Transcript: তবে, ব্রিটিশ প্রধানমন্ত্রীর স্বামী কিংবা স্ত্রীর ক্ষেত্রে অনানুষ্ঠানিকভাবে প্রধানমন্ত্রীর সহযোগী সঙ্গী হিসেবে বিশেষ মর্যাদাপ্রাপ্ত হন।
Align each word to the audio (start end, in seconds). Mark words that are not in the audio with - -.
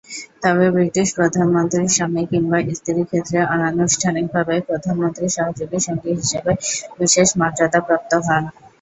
তবে, 0.41 0.65
ব্রিটিশ 0.75 1.07
প্রধানমন্ত্রীর 1.17 1.93
স্বামী 1.95 2.23
কিংবা 2.31 2.57
স্ত্রীর 2.71 3.07
ক্ষেত্রে 3.09 3.37
অনানুষ্ঠানিকভাবে 3.53 4.55
প্রধানমন্ত্রীর 4.67 5.35
সহযোগী 5.37 5.79
সঙ্গী 5.87 6.11
হিসেবে 6.19 6.51
বিশেষ 6.99 7.27
মর্যাদাপ্রাপ্ত 7.39 8.11
হন। 8.25 8.43